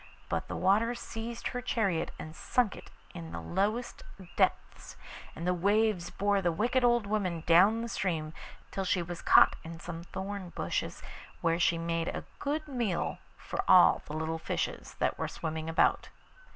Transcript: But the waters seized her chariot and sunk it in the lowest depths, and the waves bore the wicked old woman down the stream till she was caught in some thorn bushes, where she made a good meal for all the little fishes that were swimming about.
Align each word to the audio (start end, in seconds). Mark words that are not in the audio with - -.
But 0.29 0.47
the 0.47 0.55
waters 0.55 0.99
seized 0.99 1.49
her 1.49 1.61
chariot 1.61 2.09
and 2.17 2.35
sunk 2.35 2.75
it 2.75 2.89
in 3.13 3.31
the 3.31 3.39
lowest 3.39 4.01
depths, 4.35 4.97
and 5.35 5.45
the 5.45 5.53
waves 5.53 6.09
bore 6.09 6.41
the 6.41 6.51
wicked 6.51 6.83
old 6.83 7.05
woman 7.05 7.43
down 7.45 7.81
the 7.83 7.87
stream 7.87 8.33
till 8.71 8.83
she 8.83 9.03
was 9.03 9.21
caught 9.21 9.57
in 9.63 9.79
some 9.79 10.01
thorn 10.05 10.49
bushes, 10.55 11.03
where 11.41 11.59
she 11.59 11.77
made 11.77 12.07
a 12.07 12.25
good 12.39 12.67
meal 12.67 13.19
for 13.37 13.63
all 13.67 14.01
the 14.07 14.13
little 14.15 14.39
fishes 14.39 14.95
that 14.97 15.19
were 15.19 15.27
swimming 15.27 15.69
about. 15.69 16.09